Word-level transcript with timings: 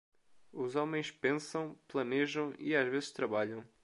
Os 0.51 0.75
homens 0.75 1.11
pensam, 1.11 1.77
planejam 1.87 2.55
e 2.57 2.75
às 2.75 2.89
vezes 2.89 3.11
trabalham. 3.11 3.63